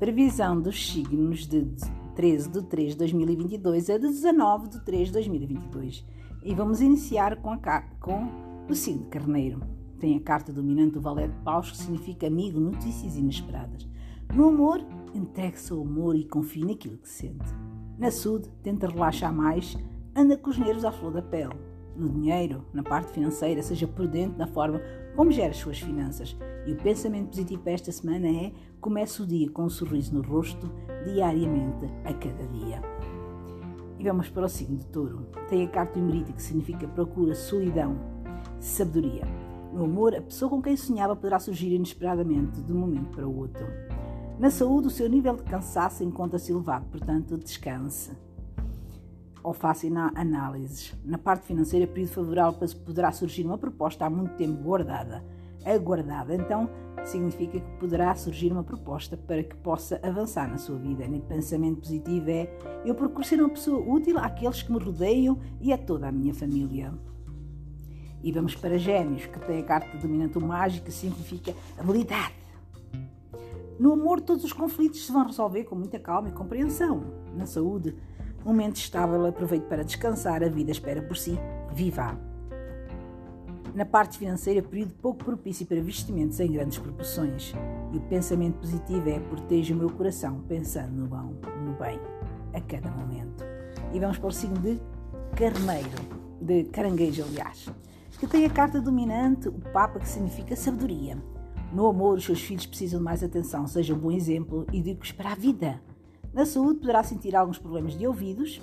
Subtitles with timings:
[0.00, 1.62] Previsão dos signos de
[2.16, 6.06] 13 de 3 de 2022 a 19 de 3 de 2022.
[6.42, 8.26] E vamos iniciar com, a, com
[8.66, 9.60] o signo Carneiro.
[9.98, 13.86] Tem a carta dominante do Valete de Paus, que significa amigo, notícias inesperadas.
[14.34, 14.82] No amor,
[15.14, 17.54] entregue-se ao amor e confie naquilo que sente.
[17.98, 19.76] Na saúde, tenta relaxar mais,
[20.16, 21.52] anda com os nervos à flor da pele.
[21.96, 24.80] No dinheiro, na parte financeira, seja prudente na forma
[25.16, 26.36] como gera as suas finanças.
[26.66, 30.22] E o pensamento positivo para esta semana é: comece o dia com um sorriso no
[30.22, 30.70] rosto,
[31.04, 32.80] diariamente, a cada dia.
[33.98, 35.26] E vamos para o signo de touro.
[35.48, 37.98] Tem a carta humorítica que significa procura, solidão,
[38.58, 39.24] sabedoria.
[39.72, 43.36] No amor, a pessoa com quem sonhava poderá surgir inesperadamente de um momento para o
[43.36, 43.66] outro.
[44.38, 48.10] Na saúde, o seu nível de cansaço encontra-se elevado, portanto, descanse
[49.42, 50.94] ou faça análises.
[51.04, 55.24] Na parte financeira, período favorável poderá surgir uma proposta há muito tempo guardada,
[55.64, 56.34] aguardada.
[56.34, 56.68] Então,
[57.04, 61.04] significa que poderá surgir uma proposta para que possa avançar na sua vida.
[61.04, 62.50] O pensamento positivo é:
[62.84, 66.34] eu procuro ser uma pessoa útil àqueles que me rodeiam e a toda a minha
[66.34, 66.92] família.
[68.22, 72.34] E vamos para Gêmeos, que tem a carta dominante mágica, que significa habilidade.
[73.78, 77.02] No amor, todos os conflitos se vão resolver com muita calma e compreensão.
[77.34, 77.96] Na saúde,
[78.44, 81.38] Momento estável, aproveite para descansar, a vida espera por si,
[81.72, 82.18] viva!
[83.74, 87.52] Na parte financeira, período pouco propício para investimentos em grandes proporções.
[87.92, 92.00] E o pensamento positivo é proteja o meu coração, pensando no bom, no bem,
[92.52, 93.44] a cada momento.
[93.92, 94.80] E vamos para o signo de
[95.36, 95.88] Carneiro,
[96.40, 97.68] de Caranguejo, aliás,
[98.18, 101.16] que tem a carta dominante, o Papa, que significa sabedoria.
[101.72, 105.12] No amor, os seus filhos precisam de mais atenção, seja um bom exemplo e dicos
[105.12, 105.80] para a vida.
[106.32, 108.60] Na saúde, poderá sentir alguns problemas de ouvidos.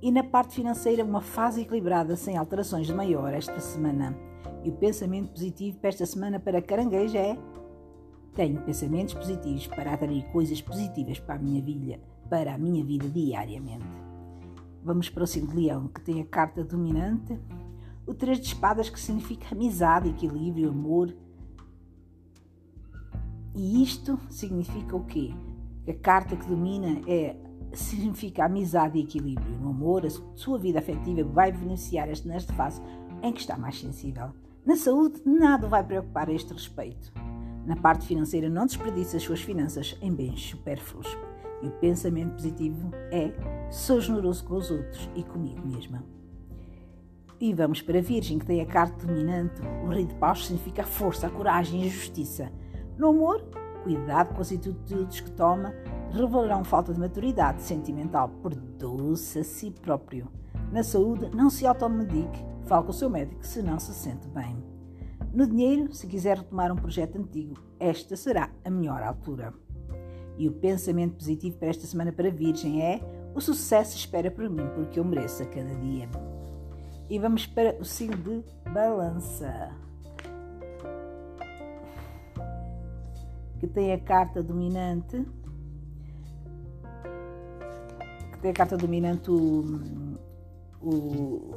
[0.00, 4.16] E na parte financeira, uma fase equilibrada, sem alterações de maior esta semana.
[4.64, 7.36] E o pensamento positivo para esta semana para caranguejo é:
[8.34, 13.08] tenho pensamentos positivos para atrair coisas positivas para a minha vida, para a minha vida
[13.08, 13.84] diariamente.
[14.82, 17.38] Vamos para o signo de Leão, que tem a carta dominante,
[18.06, 21.14] o Três de Espadas, que significa amizade, equilíbrio, amor.
[23.54, 25.34] E isto significa o quê?
[25.88, 27.36] A carta que domina é
[27.72, 29.58] significa amizade e equilíbrio.
[29.58, 32.80] No amor, a sua vida afetiva vai beneficiar este nesta fase
[33.22, 34.30] em que está mais sensível.
[34.64, 37.12] Na saúde, nada vai preocupar a este respeito.
[37.64, 41.06] Na parte financeira, não desperdice as suas finanças em bens supérfluos.
[41.62, 43.32] E o pensamento positivo é:
[43.70, 46.04] sou generoso com os outros e comigo mesma.
[47.38, 49.62] E vamos para a Virgem, que tem a carta dominante.
[49.84, 52.52] O Rei de Paus significa a força, a coragem e a justiça.
[52.98, 53.42] No amor,
[53.82, 55.74] Cuidado com as atitudes que toma,
[56.10, 58.28] revelarão falta de maturidade sentimental.
[58.42, 60.28] Perdoe-se a si próprio.
[60.70, 64.62] Na saúde, não se automedique, fale com o seu médico se não se sente bem.
[65.32, 69.54] No dinheiro, se quiser retomar um projeto antigo, esta será a melhor altura.
[70.36, 73.00] E o pensamento positivo para esta semana para a Virgem é:
[73.34, 76.08] o sucesso espera por mim, porque eu mereço a cada dia.
[77.08, 79.89] E vamos para o signo de Balança.
[83.60, 85.22] Que tem a carta dominante,
[88.32, 90.16] que tem a carta dominante o,
[90.80, 91.54] o,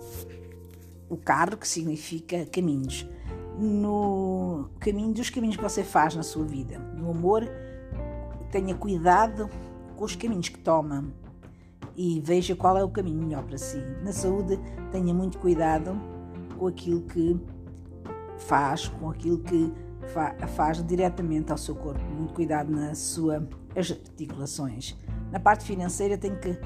[1.10, 3.10] o carro, que significa caminhos.
[3.58, 6.78] No caminho dos caminhos que você faz na sua vida.
[6.78, 7.48] No amor,
[8.52, 9.50] tenha cuidado
[9.96, 11.06] com os caminhos que toma
[11.96, 13.78] e veja qual é o caminho melhor para si.
[14.04, 14.60] Na saúde,
[14.92, 15.98] tenha muito cuidado
[16.58, 17.40] com aquilo que
[18.40, 19.72] faz, com aquilo que
[20.56, 22.04] faz diretamente ao seu corpo.
[22.04, 24.96] Muito cuidado na sua articulações.
[25.32, 26.58] Na parte financeira tem que,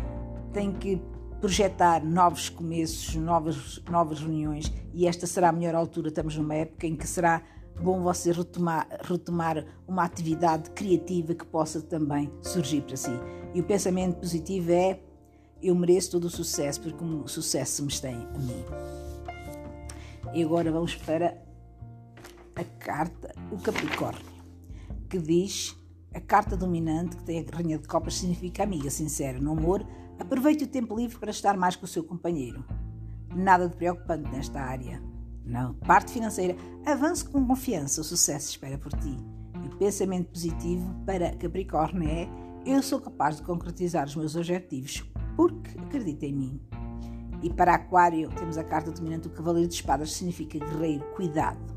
[0.51, 1.01] tem que
[1.39, 6.09] projetar novos começos, novas, novas reuniões e esta será a melhor altura.
[6.09, 7.41] Estamos numa época em que será
[7.81, 13.11] bom você retomar, retomar uma atividade criativa que possa também surgir para si.
[13.53, 14.99] E o pensamento positivo é
[15.61, 18.65] eu mereço todo o sucesso porque o sucesso me tem a mim.
[20.33, 21.46] E agora vamos para
[22.57, 24.25] a carta, o Capricórnio,
[25.07, 25.77] que diz
[26.13, 29.39] a carta dominante, que tem a rainha de copas, significa amiga sincera.
[29.39, 29.85] No amor,
[30.19, 32.65] aproveite o tempo livre para estar mais com o seu companheiro.
[33.35, 35.01] Nada de preocupante nesta área.
[35.45, 35.75] Não.
[35.75, 36.55] Parte financeira,
[36.85, 39.15] avance com confiança, o sucesso espera por ti.
[39.63, 42.27] E o pensamento positivo para Capricórnio é:
[42.65, 45.05] eu sou capaz de concretizar os meus objetivos
[45.35, 46.61] porque acredito em mim.
[47.43, 51.76] E para Aquário, temos a carta dominante do Cavaleiro de Espadas, significa guerreiro, cuidado.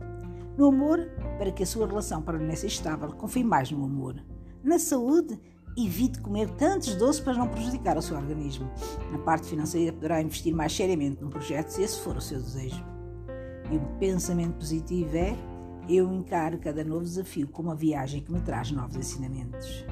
[0.56, 4.16] No amor, para que a sua relação permaneça estável, confie mais no amor.
[4.62, 5.40] Na saúde,
[5.76, 8.70] evite comer tantos doces para não prejudicar o seu organismo.
[9.10, 12.84] Na parte financeira, poderá investir mais seriamente num projeto, se esse for o seu desejo.
[13.70, 15.36] E o pensamento positivo é:
[15.88, 19.84] eu encaro cada novo desafio como uma viagem que me traz novos ensinamentos.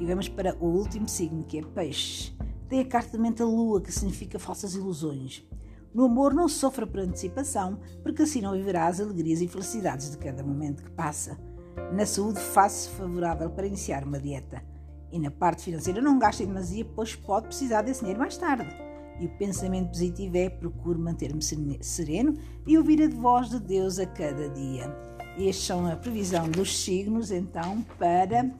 [0.00, 2.32] E vamos para o último signo, que é Peixe.
[2.68, 5.44] Tem a carta da mente lua, que significa falsas ilusões.
[5.92, 10.18] No amor não sofra por antecipação, porque assim não viverá as alegrias e felicidades de
[10.18, 11.36] cada momento que passa.
[11.92, 14.62] Na saúde, faça-se favorável para iniciar uma dieta.
[15.10, 18.68] E na parte financeira, não gaste em demasia, pois pode precisar desse dinheiro mais tarde.
[19.18, 21.42] E o pensamento positivo é procure manter-me
[21.82, 22.34] sereno
[22.66, 24.96] e ouvir a voz de Deus a cada dia.
[25.36, 28.50] Estes são a previsão dos signos, então, para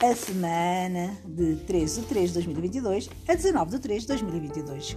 [0.00, 4.96] a semana de 13 de 3 de 2022 a 19 de 3 de 2022.